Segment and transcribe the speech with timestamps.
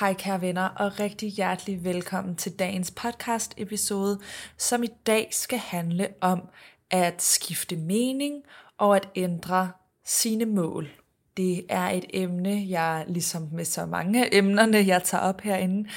[0.00, 4.18] Hej kære venner, og rigtig hjertelig velkommen til dagens podcast episode,
[4.58, 6.48] som i dag skal handle om
[6.90, 8.42] at skifte mening
[8.78, 9.70] og at ændre
[10.04, 10.88] sine mål.
[11.36, 15.88] Det er et emne, jeg ligesom med så mange emnerne, jeg tager op herinde,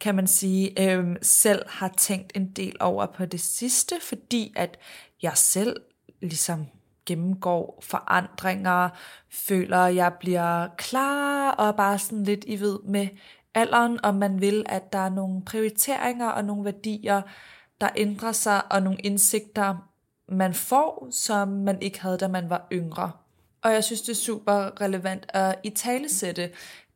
[0.00, 4.78] kan man sige, øh, selv har tænkt en del over på det sidste, fordi at
[5.22, 5.76] jeg selv
[6.20, 6.66] ligesom
[7.08, 8.88] gennemgår forandringer,
[9.30, 13.08] føler, at jeg bliver klar og bare sådan lidt i ved med
[13.54, 17.22] alderen, om man vil, at der er nogle prioriteringer og nogle værdier,
[17.80, 19.90] der ændrer sig, og nogle indsigter,
[20.28, 23.10] man får, som man ikke havde, da man var yngre.
[23.62, 26.50] Og jeg synes, det er super relevant at i talesætte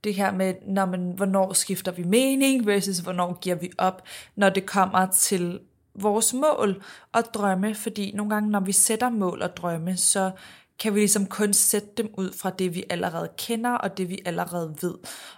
[0.04, 4.02] det her med, når man, hvornår skifter vi mening, versus hvornår giver vi op,
[4.36, 5.60] når det kommer til
[5.94, 10.30] vores mål og drømme, fordi nogle gange, når vi sætter mål og drømme, så
[10.78, 14.18] kan vi ligesom kun sætte dem ud fra det, vi allerede kender, og det, vi
[14.24, 14.94] allerede ved.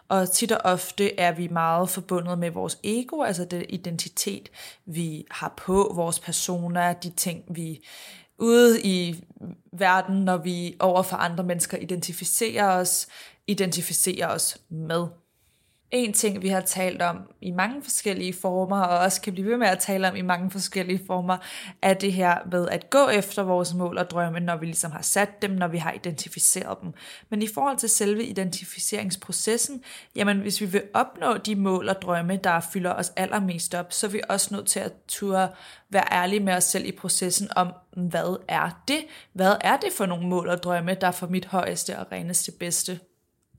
[0.08, 4.48] Og tit og ofte er vi meget forbundet med vores ego, altså den identitet,
[4.86, 7.84] vi har på, vores personer, de ting, vi
[8.38, 9.24] ude i
[9.72, 13.06] verden, når vi over for andre mennesker identificerer os,
[13.46, 15.06] identificerer os med
[15.94, 19.56] en ting, vi har talt om i mange forskellige former, og også kan blive ved
[19.56, 21.36] med at tale om i mange forskellige former,
[21.82, 25.02] er det her med at gå efter vores mål og drømme, når vi ligesom har
[25.02, 26.92] sat dem, når vi har identificeret dem.
[27.30, 29.82] Men i forhold til selve identificeringsprocessen,
[30.16, 34.06] jamen hvis vi vil opnå de mål og drømme, der fylder os allermest op, så
[34.06, 35.48] er vi også nødt til at turde
[35.90, 39.04] være ærlige med os selv i processen om, hvad er det?
[39.32, 42.52] Hvad er det for nogle mål og drømme, der er for mit højeste og reneste
[42.52, 43.00] bedste?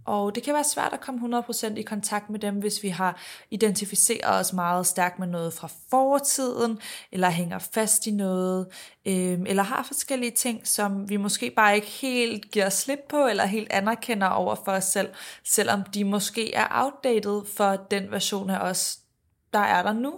[0.06, 3.22] Og det kan være svært at komme 100% i kontakt med dem, hvis vi har
[3.52, 6.80] identificeret os meget stærkt med noget fra fortiden,
[7.12, 8.68] eller hænger fast i noget,
[9.06, 13.46] øh, eller har forskellige ting, som vi måske bare ikke helt giver slip på, eller
[13.46, 15.10] helt anerkender over for os selv,
[15.44, 19.00] selvom de måske er outdated for den version af os,
[19.54, 20.14] der er der nu.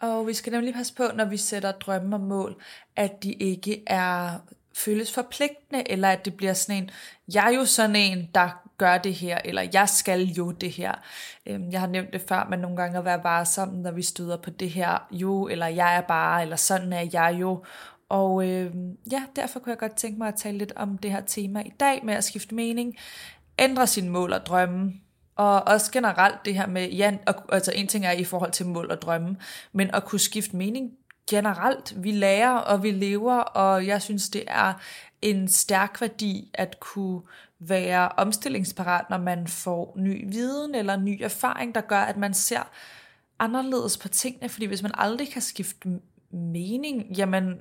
[0.00, 2.62] Og vi skal nemlig passe på, når vi sætter drømme og mål,
[2.96, 4.38] at de ikke er
[4.74, 6.90] føles forpligtende, eller at det bliver sådan en,
[7.34, 10.94] jeg er jo sådan en, der gør det her, eller jeg skal jo det her.
[11.46, 14.36] Øhm, jeg har nævnt det før, men nogle gange at være varsom, når vi støder
[14.36, 17.64] på det her jo, eller jeg er bare, eller sådan er jeg jo.
[18.08, 18.74] Og øh,
[19.12, 21.72] ja, derfor kunne jeg godt tænke mig at tale lidt om det her tema i
[21.80, 22.96] dag med at skifte mening,
[23.58, 24.92] ændre sine mål og drømme,
[25.36, 27.16] og også generelt det her med, ja,
[27.48, 29.36] altså en ting er i forhold til mål og drømme,
[29.72, 30.90] men at kunne skifte mening
[31.30, 32.02] generelt.
[32.02, 34.72] Vi lærer, og vi lever, og jeg synes, det er
[35.22, 37.20] en stærk værdi at kunne
[37.60, 42.62] være omstillingsparat, når man får ny viden eller ny erfaring, der gør, at man ser
[43.38, 44.48] anderledes på tingene.
[44.48, 46.00] Fordi hvis man aldrig kan skifte
[46.30, 47.60] mening, jamen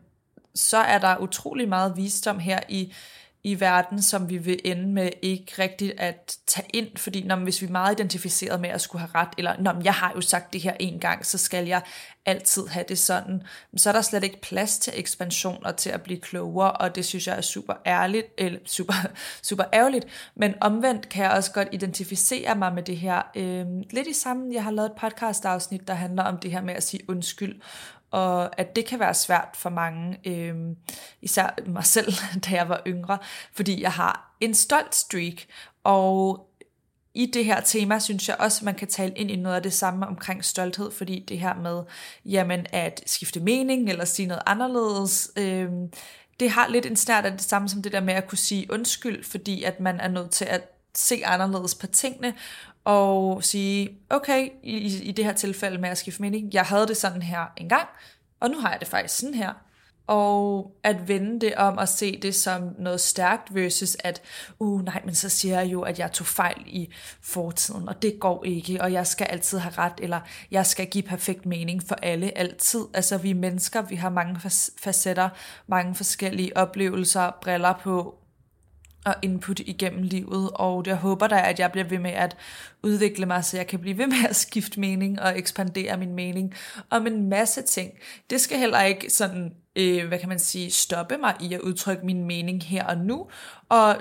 [0.55, 2.93] så er der utrolig meget visdom her i
[3.43, 7.61] i verden, som vi vil ende med ikke rigtigt at tage ind, fordi når, hvis
[7.61, 10.53] vi er meget identificeret med at skulle have ret, eller når jeg har jo sagt
[10.53, 11.81] det her en gang, så skal jeg
[12.25, 13.43] altid have det sådan,
[13.77, 17.05] så er der slet ikke plads til ekspansion og til at blive klogere, og det
[17.05, 18.93] synes jeg er super ærligt, eller super,
[19.49, 23.21] super ærgerligt, men omvendt kan jeg også godt identificere mig med det her.
[23.35, 26.61] Øh, lidt i sammen, jeg har lavet et podcast afsnit, der handler om det her
[26.61, 27.61] med at sige undskyld,
[28.11, 30.55] og at det kan være svært for mange, øh,
[31.21, 32.13] især mig selv,
[32.45, 33.17] da jeg var yngre,
[33.53, 35.35] fordi jeg har en stolt streak,
[35.83, 36.45] og
[37.13, 39.63] i det her tema synes jeg også, at man kan tale ind i noget af
[39.63, 41.83] det samme omkring stolthed, fordi det her med,
[42.25, 45.69] jamen at skifte mening eller sige noget anderledes, øh,
[46.39, 48.71] det har lidt en snært af det samme som det der med at kunne sige
[48.71, 52.33] undskyld, fordi at man er nødt til at se anderledes på tingene,
[52.83, 56.97] og sige, okay, i, i det her tilfælde med at skifte mening, jeg havde det
[56.97, 57.87] sådan her engang,
[58.39, 59.53] og nu har jeg det faktisk sådan her.
[60.07, 64.21] Og at vende det om og se det som noget stærkt versus at,
[64.59, 68.19] uh nej, men så siger jeg jo, at jeg tog fejl i fortiden, og det
[68.19, 70.19] går ikke, og jeg skal altid have ret, eller
[70.51, 72.85] jeg skal give perfekt mening for alle altid.
[72.93, 74.39] Altså vi er mennesker, vi har mange
[74.83, 75.29] facetter,
[75.67, 78.15] mange forskellige oplevelser, briller på,
[79.09, 82.37] og input igennem livet, og jeg håber da, at jeg bliver ved med at
[82.83, 86.53] udvikle mig, så jeg kan blive ved med at skifte mening og ekspandere min mening
[86.89, 87.91] om en masse ting.
[88.29, 92.05] Det skal heller ikke sådan, øh, hvad kan man sige, stoppe mig i at udtrykke
[92.05, 93.27] min mening her og nu,
[93.69, 93.95] og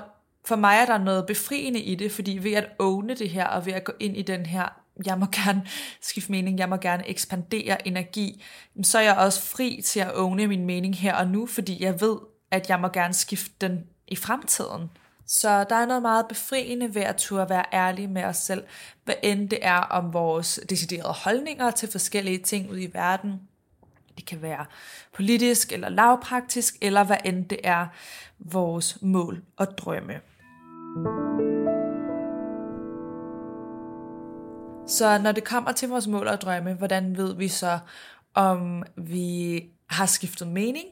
[0.45, 3.65] for mig er der noget befriende i det, fordi ved at åbne det her, og
[3.65, 5.65] ved at gå ind i den her jeg må gerne
[6.01, 8.43] skifte mening, jeg må gerne ekspandere energi,
[8.83, 12.01] så er jeg også fri til at åbne min mening her og nu, fordi jeg
[12.01, 12.17] ved,
[12.51, 14.89] at jeg må gerne skifte den i fremtiden.
[15.25, 18.63] Så der er noget meget befriende ved at turde være ærlig med os selv,
[19.05, 23.41] hvad end det er om vores deciderede holdninger til forskellige ting ude i verden.
[24.17, 24.65] Det kan være
[25.13, 27.87] politisk eller lavpraktisk, eller hvad end det er
[28.39, 30.13] vores mål og drømme.
[34.87, 37.79] Så når det kommer til vores mål og drømme, hvordan ved vi så,
[38.33, 40.85] om vi har skiftet mening,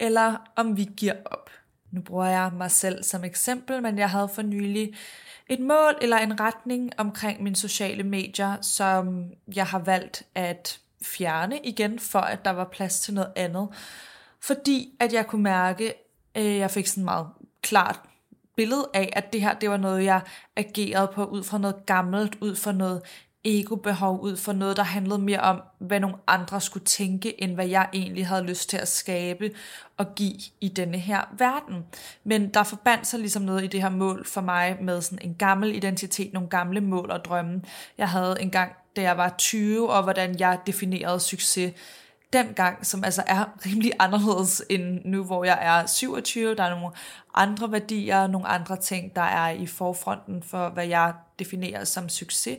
[0.00, 1.50] eller om vi giver op?
[1.90, 4.94] Nu bruger jeg mig selv som eksempel, men jeg havde for nylig
[5.48, 9.24] et mål eller en retning omkring mine sociale medier, som
[9.54, 13.68] jeg har valgt at fjerne igen, for at der var plads til noget andet.
[14.40, 15.94] Fordi at jeg kunne mærke,
[16.34, 17.26] at jeg fik sådan meget
[17.62, 18.00] klart
[18.56, 20.20] billede af, at det her, det var noget, jeg
[20.56, 23.02] agerede på ud fra noget gammelt, ud fra noget
[23.48, 27.66] ego-behov ud for noget, der handlede mere om, hvad nogle andre skulle tænke, end hvad
[27.66, 29.50] jeg egentlig havde lyst til at skabe
[29.96, 31.84] og give i denne her verden.
[32.24, 35.34] Men der forbandt sig ligesom noget i det her mål for mig med sådan en
[35.34, 37.62] gammel identitet, nogle gamle mål og drømme.
[37.98, 41.72] Jeg havde engang, da jeg var 20, og hvordan jeg definerede succes
[42.32, 46.54] dengang, som altså er rimelig anderledes end nu, hvor jeg er 27.
[46.54, 46.90] Der er nogle
[47.34, 52.58] andre værdier, nogle andre ting, der er i forfronten for, hvad jeg definerer som succes.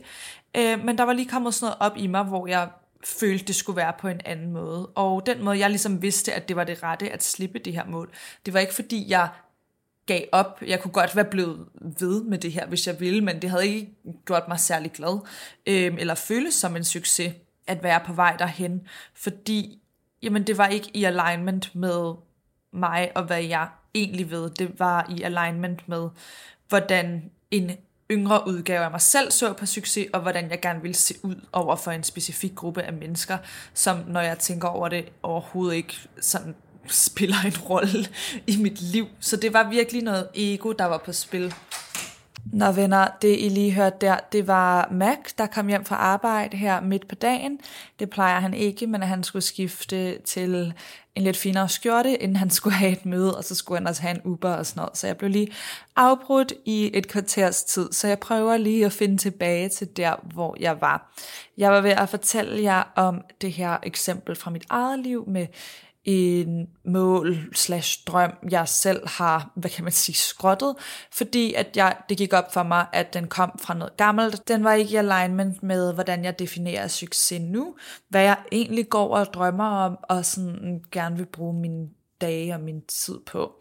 [0.56, 2.68] Øh, men der var lige kommet sådan noget op i mig, hvor jeg
[3.04, 4.86] følte, det skulle være på en anden måde.
[4.86, 7.86] Og den måde, jeg ligesom vidste, at det var det rette at slippe det her
[7.86, 8.12] mål,
[8.46, 9.28] det var ikke fordi, jeg
[10.06, 10.62] gav op.
[10.66, 11.66] Jeg kunne godt være blevet
[12.00, 13.94] ved med det her, hvis jeg ville, men det havde ikke
[14.24, 15.18] gjort mig særlig glad,
[15.66, 17.34] øh, eller føles som en succes
[17.66, 18.80] at være på vej derhen,
[19.14, 19.80] fordi
[20.22, 22.14] jamen, det var ikke i alignment med
[22.72, 24.50] mig og hvad jeg egentlig ved.
[24.50, 26.08] Det var i alignment med,
[26.68, 27.70] hvordan en
[28.10, 31.36] yngre udgave af mig selv så på succes, og hvordan jeg gerne ville se ud
[31.52, 33.38] over for en specifik gruppe af mennesker,
[33.74, 36.54] som når jeg tænker over det, overhovedet ikke sådan
[36.86, 38.08] spiller en rolle
[38.46, 39.06] i mit liv.
[39.20, 41.54] Så det var virkelig noget ego, der var på spil.
[42.52, 46.56] Nå venner, det I lige hørte der, det var Mac, der kom hjem fra arbejde
[46.56, 47.60] her midt på dagen.
[47.98, 50.74] Det plejer han ikke, men han skulle skifte til
[51.14, 54.02] en lidt finere skjorte, inden han skulle have et møde, og så skulle han også
[54.02, 54.98] have en Uber og sådan noget.
[54.98, 55.48] Så jeg blev lige
[55.96, 60.56] afbrudt i et kvarters tid, så jeg prøver lige at finde tilbage til der, hvor
[60.60, 61.12] jeg var.
[61.56, 65.46] Jeg var ved at fortælle jer om det her eksempel fra mit eget liv med
[66.04, 70.74] en mål slash drøm, jeg selv har, hvad kan man sige, skrottet,
[71.12, 74.48] fordi at jeg, det gik op for mig, at den kom fra noget gammelt.
[74.48, 77.76] Den var ikke i alignment med, hvordan jeg definerer succes nu,
[78.08, 81.88] hvad jeg egentlig går og drømmer om, og sådan gerne vil bruge mine
[82.20, 83.52] dage og min tid på.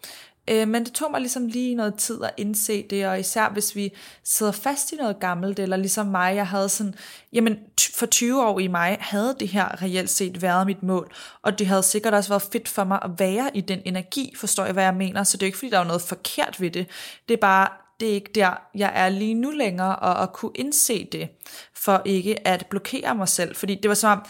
[0.50, 3.76] Øh, men det tog mig ligesom lige noget tid at indse det, og især hvis
[3.76, 3.92] vi
[4.24, 6.94] sidder fast i noget gammelt, eller ligesom mig, jeg havde sådan,
[7.34, 7.58] jamen
[7.96, 11.68] for 20 år i mig, havde det her reelt set været mit mål, og det
[11.68, 14.84] havde sikkert også været fedt for mig at være i den energi, forstår jeg, hvad
[14.84, 16.88] jeg mener, så det er ikke fordi, der er noget forkert ved det,
[17.28, 17.68] det er bare,
[18.00, 21.30] det er ikke der, jeg er lige nu længere, og at kunne indse det,
[21.76, 24.26] for ikke at blokere mig selv, fordi det var som om,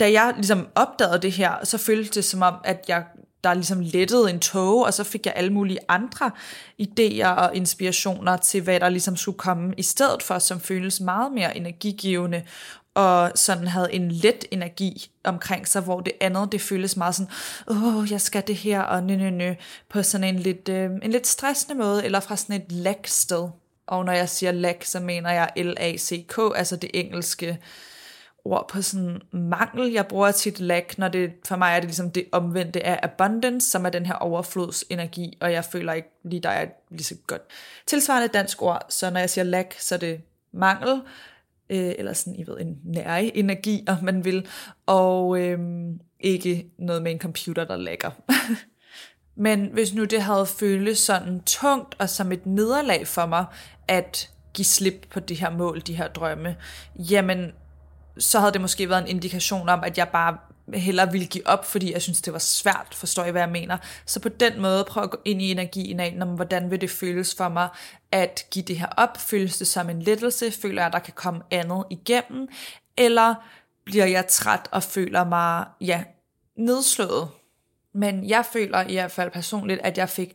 [0.00, 3.04] da jeg ligesom opdagede det her, så føltes det som om, at jeg
[3.44, 6.30] der ligesom lettede en tog, og så fik jeg alle mulige andre
[6.82, 11.32] idéer og inspirationer til, hvad der ligesom skulle komme i stedet for, som føles meget
[11.32, 12.42] mere energigivende,
[12.94, 17.32] og sådan havde en let energi omkring sig, hvor det andet, det føles meget sådan,
[17.68, 19.54] åh, oh, jeg skal det her, og nø, nø, nø,
[19.88, 23.48] på sådan en lidt, øh, en lidt stressende måde, eller fra sådan et lag sted.
[23.86, 27.58] Og når jeg siger lag, så mener jeg L-A-C-K, altså det engelske
[28.46, 29.92] ord på sådan mangel.
[29.92, 33.70] Jeg bruger tit lack, når det for mig er det ligesom det omvendte af abundance,
[33.70, 37.42] som er den her overflodsenergi, og jeg føler ikke lige, der er lige så godt
[37.86, 40.20] tilsvarende dansk ord, så når jeg siger lack, så er det
[40.52, 41.00] mangel,
[41.70, 44.46] øh, eller sådan, I ved, en nære energi, om man vil,
[44.86, 45.58] og øh,
[46.20, 48.10] ikke noget med en computer, der lækker.
[49.38, 53.44] Men hvis nu det havde føltes sådan tungt og som et nederlag for mig,
[53.88, 56.56] at give slip på det her mål, de her drømme,
[56.98, 57.52] jamen
[58.18, 60.36] så havde det måske været en indikation om, at jeg bare
[60.74, 63.78] hellere ville give op, fordi jeg synes, det var svært, forstår I, hvad jeg mener.
[64.06, 66.90] Så på den måde prøv at gå ind i energien af, om, hvordan vil det
[66.90, 67.68] føles for mig
[68.12, 69.18] at give det her op?
[69.18, 70.50] Føles det som en lettelse?
[70.50, 72.48] Føler jeg, at der kan komme andet igennem?
[72.98, 73.34] Eller
[73.84, 76.04] bliver jeg træt og føler mig, ja,
[76.58, 77.28] nedslået?
[77.96, 80.34] Men jeg føler i hvert fald personligt, at jeg fik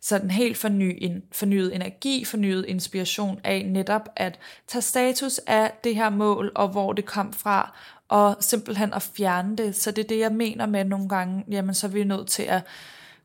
[0.00, 4.38] sådan helt forny, en, fornyet energi, fornyet inspiration af netop at
[4.68, 7.72] tage status af det her mål, og hvor det kom fra,
[8.08, 9.76] og simpelthen at fjerne det.
[9.76, 12.42] Så det er det, jeg mener med nogle gange, jamen så er vi nødt til
[12.42, 12.62] at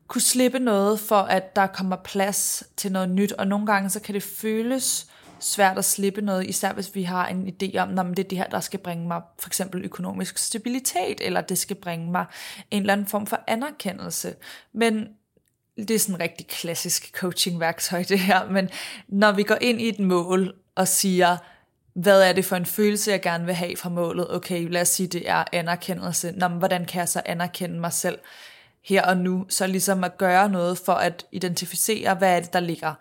[0.08, 4.00] kunne slippe noget, for at der kommer plads til noget nyt, og nogle gange så
[4.00, 5.06] kan det føles
[5.40, 8.38] svært at slippe noget, især hvis vi har en idé om, at det er det
[8.38, 12.24] her, der skal bringe mig for eksempel økonomisk stabilitet, eller det skal bringe mig
[12.70, 14.34] en eller anden form for anerkendelse.
[14.72, 15.08] Men
[15.76, 18.68] det er sådan en rigtig klassisk coaching-værktøj det her, men
[19.08, 21.36] når vi går ind i et mål og siger,
[21.94, 24.34] hvad er det for en følelse, jeg gerne vil have fra målet?
[24.34, 26.32] Okay, lad os sige, det er anerkendelse.
[26.32, 28.18] Nå, men hvordan kan jeg så anerkende mig selv
[28.82, 29.46] her og nu?
[29.48, 32.94] Så ligesom at gøre noget for at identificere, hvad er det, der ligger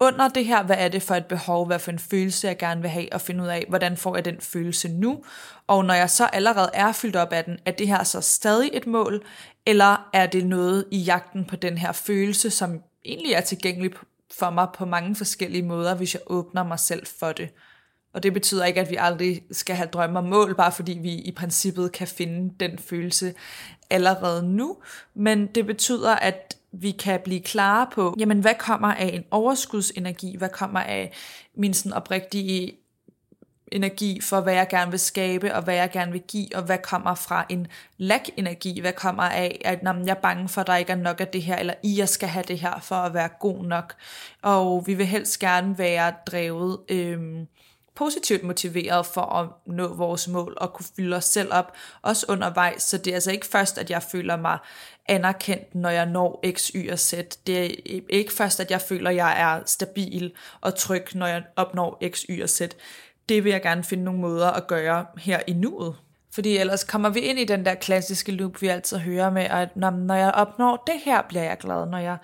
[0.00, 2.80] under det her, hvad er det for et behov, hvad for en følelse jeg gerne
[2.80, 5.24] vil have, og finde ud af, hvordan får jeg den følelse nu,
[5.66, 8.70] og når jeg så allerede er fyldt op af den, er det her så stadig
[8.72, 9.24] et mål,
[9.66, 13.92] eller er det noget i jagten på den her følelse, som egentlig er tilgængelig
[14.38, 17.48] for mig på mange forskellige måder, hvis jeg åbner mig selv for det.
[18.16, 21.14] Og det betyder ikke, at vi aldrig skal have drømme og mål, bare fordi vi
[21.14, 23.34] i princippet kan finde den følelse
[23.90, 24.76] allerede nu.
[25.14, 30.36] Men det betyder, at vi kan blive klare på, jamen hvad kommer af en overskudsenergi,
[30.36, 31.12] hvad kommer af
[31.54, 32.76] min sådan oprigtige
[33.72, 36.78] energi for, hvad jeg gerne vil skabe, og hvad jeg gerne vil give, og hvad
[36.78, 37.66] kommer fra en
[37.98, 41.20] lack-energi, hvad kommer af, at når jeg er bange for, at der ikke er nok
[41.20, 43.94] af det her, eller I jeg skal have det her for at være god nok.
[44.42, 47.46] Og vi vil helst gerne være drevet øhm,
[47.96, 51.72] positivt motiveret for at nå vores mål og kunne fylde os selv op,
[52.02, 52.82] også undervejs.
[52.82, 54.58] Så det er altså ikke først, at jeg føler mig
[55.08, 57.14] anerkendt, når jeg når X, Y og Z.
[57.46, 61.42] Det er ikke først, at jeg føler, at jeg er stabil og tryg, når jeg
[61.56, 62.62] opnår X, Y og Z.
[63.28, 65.96] Det vil jeg gerne finde nogle måder at gøre her i nuet.
[66.32, 69.76] Fordi ellers kommer vi ind i den der klassiske loop, vi altid hører med, at
[69.76, 71.86] når jeg opnår det her, bliver jeg glad.
[71.86, 72.16] Når jeg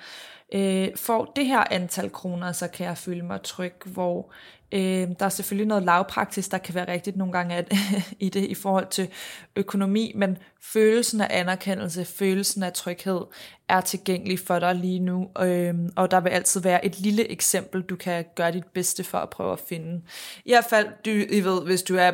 [0.55, 4.33] øh, får det her antal kroner, så kan jeg føle mig tryg, hvor
[4.73, 7.73] øh, der er selvfølgelig noget lavpraktisk, der kan være rigtigt nogle gange at,
[8.19, 9.09] i det i forhold til
[9.57, 13.21] økonomi, men følelsen af anerkendelse, følelsen af tryghed
[13.69, 17.83] er tilgængelig for dig lige nu, øh, og der vil altid være et lille eksempel,
[17.83, 20.03] du kan gøre dit bedste for at prøve at finde.
[20.45, 22.13] I hvert fald, du, I ved, hvis du er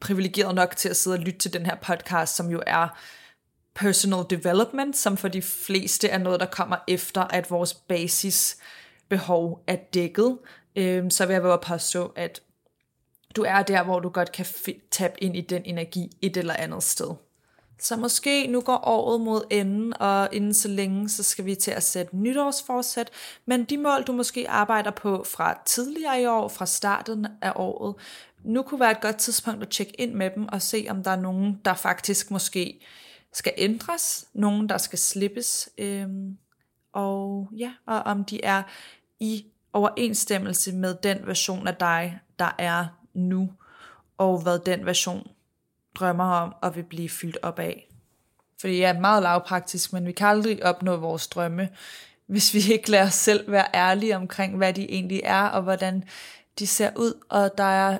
[0.00, 2.98] privilegeret nok til at sidde og lytte til den her podcast, som jo er
[3.74, 9.76] personal development, som for de fleste er noget, der kommer efter, at vores basisbehov er
[9.76, 10.38] dækket,
[10.78, 12.42] øh, så vil jeg bare påstå, at
[13.36, 14.46] du er der, hvor du godt kan
[14.90, 17.14] tabe ind i den energi et eller andet sted.
[17.80, 21.70] Så måske nu går året mod enden, og inden så længe, så skal vi til
[21.70, 23.10] at sætte nytårsforsæt.
[23.46, 27.94] Men de mål, du måske arbejder på fra tidligere i år, fra starten af året,
[28.44, 31.10] nu kunne være et godt tidspunkt at tjekke ind med dem og se, om der
[31.10, 32.80] er nogen, der faktisk måske
[33.32, 36.38] skal ændres, nogen, der skal slippes, øhm,
[36.92, 38.62] og ja, og om de er
[39.20, 39.46] i
[39.78, 43.52] overensstemmelse med den version af dig, der er nu,
[44.18, 45.26] og hvad den version
[45.94, 47.88] drømmer om og vil blive fyldt op af.
[48.60, 51.68] Fordi jeg er meget lavpraktisk, men vi kan aldrig opnå vores drømme,
[52.26, 56.04] hvis vi ikke lader os selv være ærlige omkring, hvad de egentlig er, og hvordan
[56.58, 57.98] de ser ud, og der er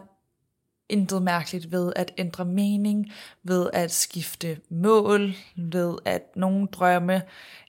[0.89, 7.23] intet mærkeligt ved at ændre mening, ved at skifte mål, ved at nogle drømme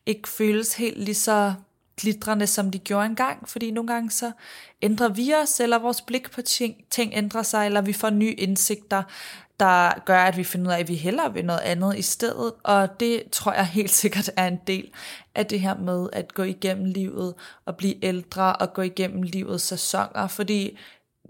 [0.05, 1.53] ikke føles helt lige så
[1.99, 4.31] glitrende, som de gjorde engang, fordi nogle gange så
[4.81, 8.33] ændrer vi os, eller vores blik på ting, ting ændrer sig, eller vi får nye
[8.33, 9.03] indsigter,
[9.59, 12.53] der gør, at vi finder ud af, at vi hellere vil noget andet i stedet,
[12.63, 14.91] og det tror jeg helt sikkert er en del
[15.35, 17.33] af det her med at gå igennem livet,
[17.65, 20.77] og blive ældre, og gå igennem livets sæsoner, fordi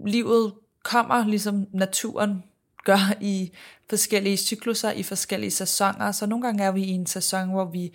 [0.06, 2.42] livet kommer ligesom naturen
[2.84, 3.52] gør i
[3.90, 7.92] forskellige cykluser, i forskellige sæsoner, så nogle gange er vi i en sæson, hvor vi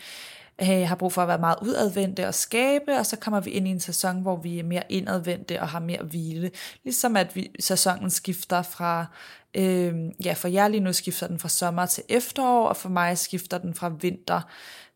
[0.62, 3.68] øh, har brug for at være meget udadvendte og skabe, og så kommer vi ind
[3.68, 6.52] i en sæson, hvor vi er mere indadvendte og har mere hvile.
[6.84, 9.06] Ligesom at vi, sæsonen skifter fra,
[9.54, 9.96] øh,
[10.26, 13.58] ja for jer lige nu skifter den fra sommer til efterår, og for mig skifter
[13.58, 14.42] den fra vinter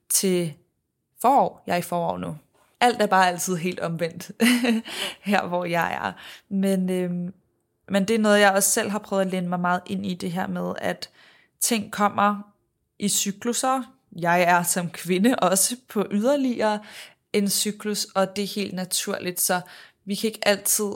[0.10, 0.54] til
[1.22, 1.63] forår.
[1.68, 2.38] Jeg er i forår nu.
[2.82, 4.32] Alt er bare altid helt omvendt
[5.32, 6.12] her, hvor jeg er.
[6.54, 7.12] Men, øh,
[7.89, 10.13] men det er noget, jeg også selv har prøvet at læne mig meget ind i
[10.13, 11.10] det her med, at
[11.60, 12.54] ting kommer
[13.00, 13.84] i cykluser,
[14.16, 16.80] jeg er som kvinde også på yderligere
[17.34, 19.62] en cyklus, og det er helt naturligt, så
[20.06, 20.92] vi kan ikke altid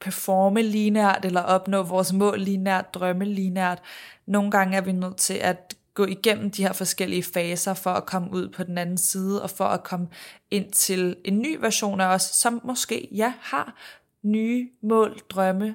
[0.00, 3.82] performe linært, eller opnå vores mål linært, drømme linært.
[4.26, 8.06] Nogle gange er vi nødt til at gå igennem de her forskellige faser for at
[8.06, 10.08] komme ud på den anden side, og for at komme
[10.50, 13.76] ind til en ny version af os, som måske, ja, har
[14.22, 15.74] nye mål, drømme,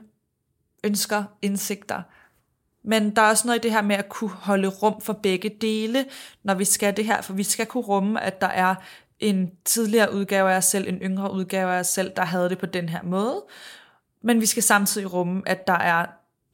[0.83, 2.01] ønsker, indsigter,
[2.87, 5.49] men der er også noget i det her med at kunne holde rum for begge
[5.61, 6.05] dele,
[6.43, 8.75] når vi skal det her, for vi skal kunne rumme, at der er
[9.19, 12.57] en tidligere udgave af os selv, en yngre udgave af os selv, der havde det
[12.57, 13.43] på den her måde.
[14.21, 16.05] Men vi skal samtidig rumme, at der er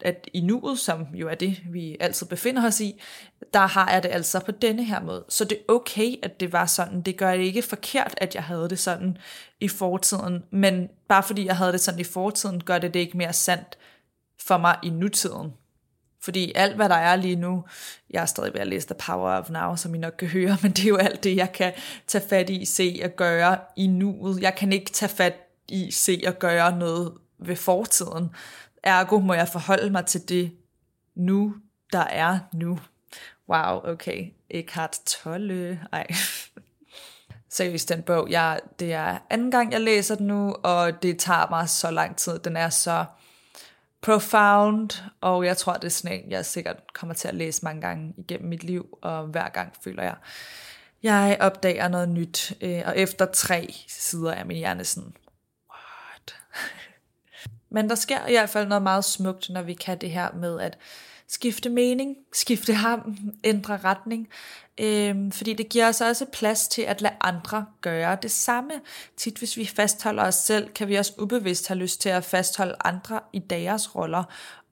[0.03, 3.01] at i nuet, som jo er det, vi altid befinder os i,
[3.53, 5.25] der har jeg det altså på denne her måde.
[5.29, 7.01] Så det er okay, at det var sådan.
[7.01, 9.17] Det gør det ikke forkert, at jeg havde det sådan
[9.59, 10.43] i fortiden.
[10.51, 13.77] Men bare fordi jeg havde det sådan i fortiden, gør det det ikke mere sandt
[14.39, 15.53] for mig i nutiden.
[16.23, 17.63] Fordi alt, hvad der er lige nu,
[18.09, 20.57] jeg er stadig ved at læse The Power of Now, som I nok kan høre,
[20.61, 21.73] men det er jo alt det, jeg kan
[22.07, 24.41] tage fat i, se og gøre i nuet.
[24.41, 25.35] Jeg kan ikke tage fat
[25.67, 28.29] i, se og gøre noget ved fortiden.
[28.83, 30.51] Ergo må jeg forholde mig til det
[31.15, 31.55] nu,
[31.93, 32.79] der er nu.
[33.49, 34.25] Wow, okay.
[34.49, 35.81] Eckhart Tolle.
[35.93, 36.07] Ej.
[37.49, 38.29] Seriøst, den bog.
[38.29, 42.17] Jeg, det er anden gang, jeg læser den nu, og det tager mig så lang
[42.17, 42.39] tid.
[42.39, 43.05] Den er så
[44.01, 44.89] profound,
[45.21, 48.13] og jeg tror, det er sådan en, jeg sikkert kommer til at læse mange gange
[48.17, 50.15] igennem mit liv, og hver gang føler jeg,
[51.03, 55.13] jeg opdager noget nyt, øh, og efter tre sider er min hjerne sådan.
[57.71, 60.59] Men der sker i hvert fald noget meget smukt, når vi kan det her med
[60.59, 60.77] at
[61.27, 64.27] skifte mening, skifte ham, ændre retning.
[64.77, 68.71] Øhm, fordi det giver os også plads til at lade andre gøre det samme.
[69.17, 72.75] Tit hvis vi fastholder os selv, kan vi også ubevidst have lyst til at fastholde
[72.85, 74.23] andre i deres roller.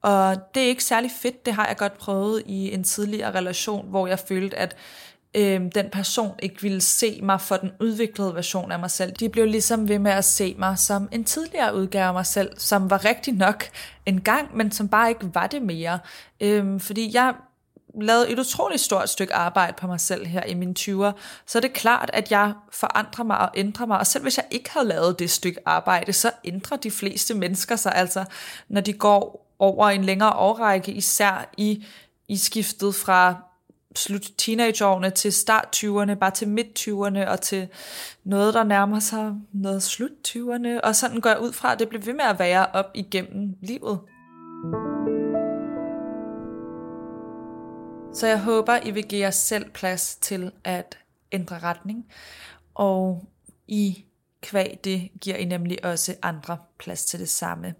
[0.01, 3.89] Og det er ikke særlig fedt, det har jeg godt prøvet i en tidligere relation,
[3.89, 4.75] hvor jeg følte, at
[5.35, 9.11] øh, den person ikke ville se mig for den udviklede version af mig selv.
[9.11, 12.49] De blev ligesom ved med at se mig som en tidligere udgave af mig selv,
[12.57, 13.63] som var rigtig nok
[14.05, 15.99] en gang, men som bare ikke var det mere.
[16.41, 17.33] Øh, fordi jeg
[18.01, 21.11] lavet et utroligt stort stykke arbejde på mig selv her i mine 20'er,
[21.45, 23.99] så er det klart, at jeg forandrer mig og ændrer mig.
[23.99, 27.75] Og selv hvis jeg ikke havde lavet det stykke arbejde, så ændrer de fleste mennesker
[27.75, 28.25] sig altså,
[28.69, 31.85] når de går over en længere årrække, især i,
[32.27, 33.48] i skiftet fra
[33.95, 37.67] slut teenageårene til start 20'erne, bare til midt 20'erne og til
[38.23, 40.79] noget, der nærmer sig noget slut 20'erne.
[40.83, 43.55] Og sådan går jeg ud fra, at det bliver ved med at være op igennem
[43.61, 43.99] livet.
[48.13, 50.97] Så jeg håber, I vil give jer selv plads til at
[51.31, 52.05] ændre retning.
[52.75, 53.27] Og
[53.67, 54.05] I
[54.41, 57.73] kvæg det giver I nemlig også andre plads til det samme.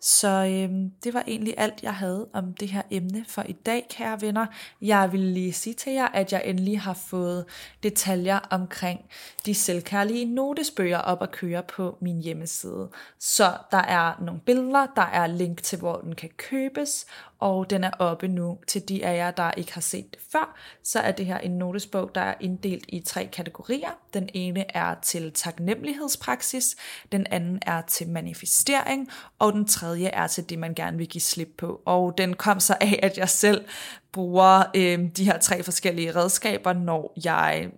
[0.00, 3.86] Så øhm, det var egentlig alt, jeg havde om det her emne for i dag,
[3.90, 4.46] kære venner.
[4.82, 7.44] Jeg vil lige sige til jer, at jeg endelig har fået
[7.82, 9.00] detaljer omkring
[9.46, 12.88] de selvkærlige notesbøger op at køre på min hjemmeside.
[13.18, 17.06] Så der er nogle billeder, der er link til, hvor den kan købes,
[17.40, 20.56] og den er oppe nu til de af jer, der ikke har set det før.
[20.82, 23.98] Så er det her en notesbog, der er inddelt i tre kategorier.
[24.14, 26.76] Den ene er til taknemmelighedspraksis,
[27.12, 31.22] den anden er til manifestering, og den tredje er til det, man gerne vil give
[31.22, 31.82] slip på.
[31.86, 33.64] Og den kom så af, at jeg selv
[34.12, 37.70] bruger øh, de her tre forskellige redskaber, når jeg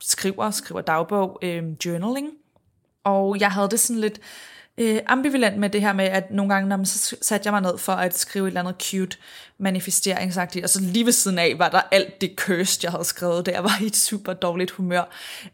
[0.00, 2.30] skriver, skriver dagbog, øh, journaling.
[3.04, 4.20] Og jeg havde det sådan lidt
[4.78, 7.62] øh, ambivalent med det her med, at nogle gange, når man, så satte jeg mig
[7.62, 9.16] ned for at skrive et eller andet cute
[9.58, 13.46] manifesteringsagtigt, og så lige ved siden af var der alt det cursed, jeg havde skrevet,
[13.46, 15.02] der jeg var i et super dårligt humør,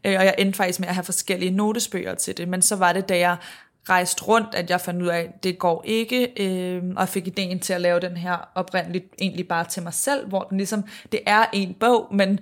[0.03, 2.93] øh, og jeg endte faktisk med at have forskellige notesbøger til det, men så var
[2.93, 3.37] det, da jeg
[3.89, 7.59] rejste rundt, at jeg fandt ud af, at det går ikke, øh, og fik ideen
[7.59, 11.19] til at lave den her oprindeligt egentlig bare til mig selv, hvor den ligesom, det
[11.25, 12.39] er en bog, men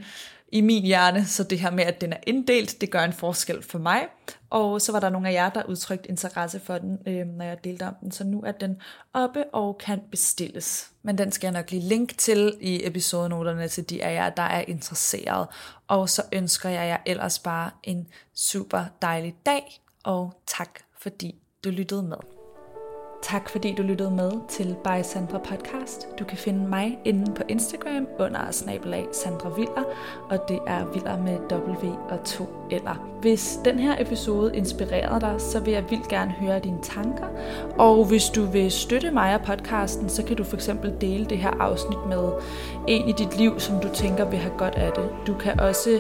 [0.52, 3.64] i min hjerne, så det her med, at den er inddelt, det gør en forskel
[3.64, 4.08] for mig.
[4.50, 7.64] Og så var der nogle af jer, der udtrykte interesse for den, øh, når jeg
[7.64, 8.12] delte om den.
[8.12, 8.82] Så nu er den
[9.14, 10.92] oppe og kan bestilles.
[11.04, 14.44] Men den skal jeg nok lige link til i episodenoterne til de af jer, der
[14.44, 15.48] er interesseret.
[15.88, 21.70] Og så ønsker jeg jer ellers bare en super dejlig dag, og tak fordi du
[21.70, 22.18] lyttede med.
[23.22, 26.08] Tak fordi du lyttede med til By Sandra Podcast.
[26.20, 29.84] Du kan finde mig inde på Instagram under snabelag Sandra Viller,
[30.30, 33.08] og det er Viller med W og 2 eller.
[33.22, 37.26] Hvis den her episode inspirerede dig, så vil jeg vildt gerne høre dine tanker.
[37.78, 41.38] Og hvis du vil støtte mig og podcasten, så kan du for eksempel dele det
[41.38, 42.32] her afsnit med
[42.88, 45.10] en i dit liv, som du tænker vil have godt af det.
[45.28, 46.00] Du kan også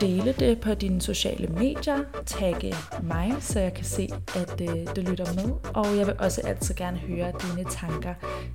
[0.00, 5.00] dele det på dine sociale medier, tagge mig, så jeg kan se, at øh, du
[5.00, 5.52] lytter med.
[5.74, 8.14] Og jeg vil også altid gerne høre dine tanker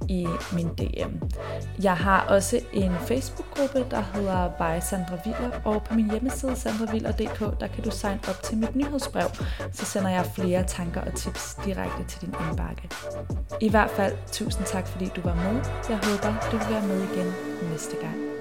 [0.10, 1.26] i min DM.
[1.84, 7.31] Jeg har også en Facebook-gruppe, der hedder By Sandra Viller, og på min hjemmeside sandraviller.dk,
[7.40, 9.30] der kan du signe op til mit nyhedsbrev,
[9.72, 12.90] så sender jeg flere tanker og tips direkte til din indbakke.
[13.62, 15.64] I hvert fald, tusind tak fordi du var med.
[15.90, 17.34] Jeg håber, du vil være med igen
[17.72, 18.41] næste gang.